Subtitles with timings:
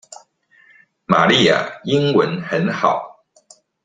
[1.05, 3.23] 瑪麗亞英文很好